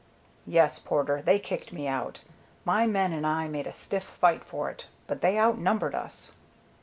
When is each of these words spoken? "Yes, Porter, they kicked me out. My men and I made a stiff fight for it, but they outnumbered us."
"Yes, 0.47 0.79
Porter, 0.79 1.21
they 1.21 1.37
kicked 1.37 1.71
me 1.71 1.87
out. 1.87 2.21
My 2.65 2.87
men 2.87 3.13
and 3.13 3.23
I 3.23 3.47
made 3.47 3.67
a 3.67 3.71
stiff 3.71 4.03
fight 4.05 4.43
for 4.43 4.67
it, 4.67 4.87
but 5.05 5.21
they 5.21 5.37
outnumbered 5.37 5.93
us." 5.93 6.31